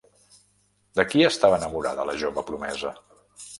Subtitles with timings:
[1.01, 2.97] De qui estava enamorada la jove promesa?